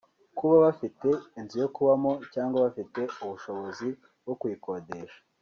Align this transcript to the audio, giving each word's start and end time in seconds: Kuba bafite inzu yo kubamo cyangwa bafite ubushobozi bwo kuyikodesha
Kuba 0.37 0.55
bafite 0.65 1.09
inzu 1.39 1.55
yo 1.63 1.69
kubamo 1.75 2.11
cyangwa 2.33 2.57
bafite 2.65 3.01
ubushobozi 3.23 3.87
bwo 4.23 4.33
kuyikodesha 4.39 5.19